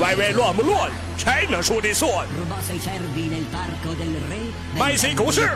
[0.00, 2.26] 歪歪乱不乱？China 说的算。
[4.76, 5.48] 买谁狗市？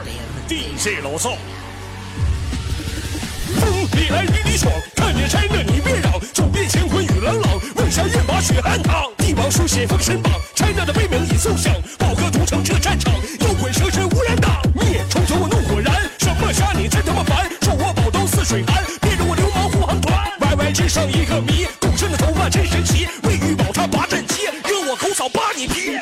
[0.46, 1.36] 地谁啰嗦？
[3.58, 9.10] 风里来雨里爽，看见 China 你别嚷，走遍乾坤与朗朗，问山愿把血汗淌。
[9.16, 14.62] 帝王书写封神榜，China 的威名已奏响，宝哥屠城这战场，妖鬼蛇神无人挡。
[14.74, 20.30] 灭冲头我怒火燃，什么杀你真他妈烦，手握宝刀似水寒，别着我流氓护航团。
[20.40, 24.06] 歪歪之上一个谜，狗剩的头发真神奇，为玉宝他拔，
[24.98, 25.96] 狗嫂扒你皮。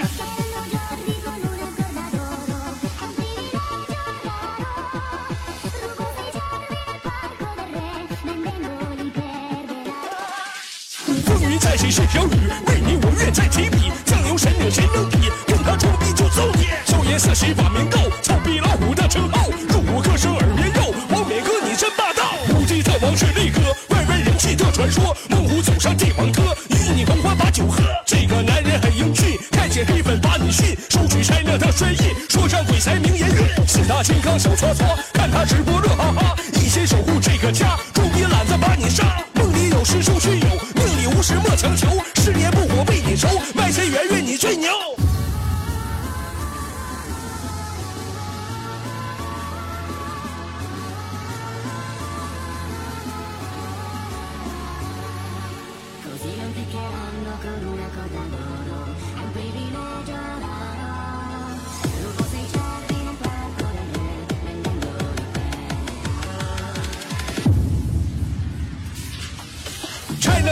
[11.25, 12.31] 风云在谁是条雨，
[12.67, 12.99] 为你。
[13.03, 13.93] 我愿再提笔。
[14.05, 15.31] 酱油神女谁能比？
[15.49, 16.69] 用他臭逼就揍你！
[16.87, 19.49] 硝烟四十把命够，臭逼老虎的称号。
[19.69, 22.35] 入我歌声耳边肉，王冕哥你真霸道。
[22.49, 23.61] 无敌的王是力哥，
[23.95, 25.17] 外围人气的传说。
[25.29, 25.97] 猛虎走上
[31.77, 33.67] 说唱鬼才名言韵。
[33.67, 36.35] 四大金刚小搓搓，看他直播乐哈哈。
[36.55, 39.23] 一心守护这个家，猪逼懒子把你杀。
[39.35, 41.89] 梦里有时终须有，命里无时莫强求。
[42.15, 44.71] 十年不火被你收，卖谁圆圆你最牛。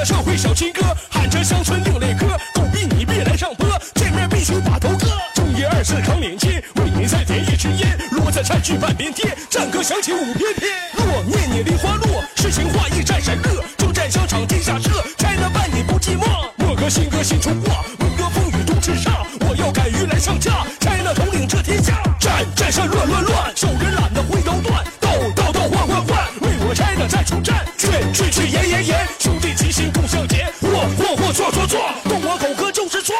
[0.04, 5.06] 社会小情歌，喊着乡村另类歌，狗逼你别来上播，见面必须把头割。
[5.34, 7.98] 正月二四扛脸巾，为你再点一支烟。
[8.12, 10.68] 骡子占据半边天，战歌响起舞翩翩。
[10.92, 16.26] 若念你梨花落，诗情画意战闪热，征战商场地下车拆了伴你不寂寞。
[16.56, 19.10] 莫哥新歌新出货，文歌风雨都叱咤，
[19.48, 22.02] 我要敢于来上架拆了统领这天下。
[22.20, 29.08] 战战上乱乱乱，手人懒得挥刀断，刀刀刀换换换，为我拆了再出战，劝去去严严严，
[31.66, 33.14] 错错错，动我狗哥就是错。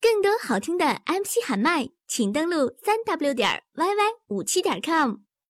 [0.00, 3.94] 更多好听的 MC 喊麦，请登录三 W 点 YY
[4.28, 5.27] 五七点 com。